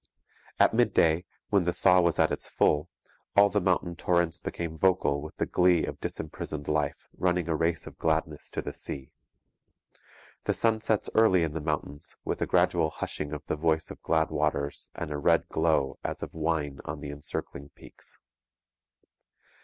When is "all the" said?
3.35-3.61